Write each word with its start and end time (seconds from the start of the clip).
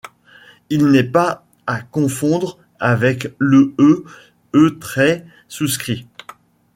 Il 0.71 0.87
n’est 0.87 1.03
pas 1.03 1.45
à 1.67 1.79
confondre 1.79 2.57
avec 2.79 3.35
le 3.37 3.75
E̲, 3.77 4.03
E 4.55 4.75
trait 4.79 5.27
souscrit. 5.47 6.07